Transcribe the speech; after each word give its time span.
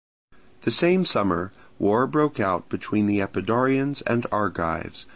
The 0.61 0.71
same 0.71 1.05
summer 1.05 1.53
war 1.77 2.07
broke 2.07 2.39
out 2.39 2.69
between 2.69 3.05
the 3.05 3.19
Epidaurians 3.19 4.01
and 4.07 4.25
Argives. 4.31 5.05